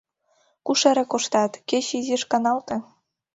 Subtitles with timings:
[0.65, 2.75] Куш эре коштат, кеч изиш каналте.